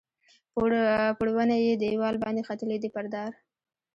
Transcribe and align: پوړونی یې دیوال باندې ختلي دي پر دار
پوړونی 1.17 1.57
یې 1.67 1.73
دیوال 1.81 2.15
باندې 2.23 2.41
ختلي 2.47 2.77
دي 2.83 2.89
پر 2.95 3.05
دار 3.13 3.31